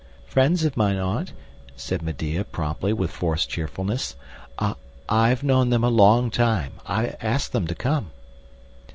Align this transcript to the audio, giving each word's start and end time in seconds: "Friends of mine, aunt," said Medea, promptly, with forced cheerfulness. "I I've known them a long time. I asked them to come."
"Friends 0.25 0.65
of 0.65 0.75
mine, 0.75 0.97
aunt," 0.97 1.31
said 1.75 2.01
Medea, 2.01 2.43
promptly, 2.43 2.91
with 2.91 3.11
forced 3.11 3.51
cheerfulness. 3.51 4.15
"I 4.57 4.73
I've 5.07 5.43
known 5.43 5.69
them 5.69 5.83
a 5.83 5.89
long 5.89 6.31
time. 6.31 6.71
I 6.87 7.09
asked 7.21 7.51
them 7.51 7.67
to 7.67 7.75
come." 7.75 8.09